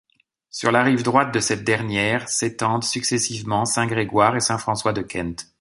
Sur 0.49 0.71
la 0.71 0.81
rive 0.81 1.03
droite 1.03 1.31
de 1.31 1.39
cette 1.39 1.63
dernière 1.63 2.27
s'étendent 2.27 2.83
successivement 2.83 3.65
Saint-Grégoire 3.65 4.35
et 4.35 4.39
Saint-François-de-Kent. 4.39 5.45